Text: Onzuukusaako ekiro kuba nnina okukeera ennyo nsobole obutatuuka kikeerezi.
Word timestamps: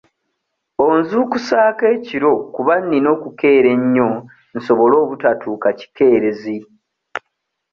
Onzuukusaako 0.87 1.83
ekiro 1.95 2.31
kuba 2.55 2.73
nnina 2.81 3.09
okukeera 3.15 3.69
ennyo 3.77 4.09
nsobole 4.57 4.95
obutatuuka 5.03 5.69
kikeerezi. 5.79 6.57